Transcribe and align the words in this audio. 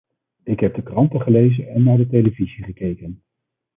Ik 0.43 0.59
heb 0.59 0.75
de 0.75 0.83
kranten 0.83 1.21
gelezen 1.21 1.67
en 1.69 1.83
naar 1.83 1.97
de 1.97 2.07
televisie 2.07 2.63
gekeken. 2.63 3.21